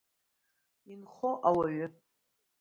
Инхо 0.91 1.29
ауаҩы. 1.47 1.87